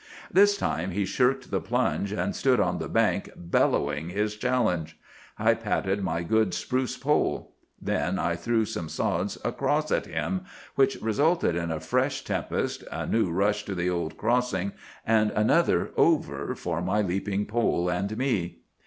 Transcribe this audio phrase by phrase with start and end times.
[0.31, 4.99] This time he shirked the plunge, and stood on the bank bellowing his challenge.
[5.37, 7.53] I patted my good spruce pole.
[7.79, 10.41] Then I threw some sods across at him,
[10.73, 14.71] which resulted in a fresh tempest, a new rush to the old crossing,
[15.05, 18.61] and another 'over' for my leaping pole and me.